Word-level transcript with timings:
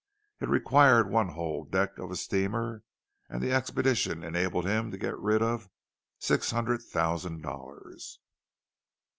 It 0.39 0.49
required 0.49 1.11
one 1.11 1.29
whole 1.29 1.63
deck 1.63 1.99
of 1.99 2.09
a 2.09 2.15
steamer, 2.15 2.81
and 3.29 3.39
the 3.39 3.53
expedition 3.53 4.23
enabled 4.23 4.65
him 4.65 4.89
to 4.89 4.97
get 4.97 5.15
rid 5.19 5.43
of 5.43 5.69
six 6.17 6.49
hundred 6.49 6.81
thousand 6.81 7.43
dollars. 7.43 8.19